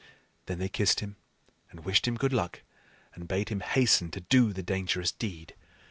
[0.47, 1.15] Then they kissed him
[1.69, 2.63] and wished him good luck,
[3.13, 5.53] and bade him hasten to do the dangerous deed.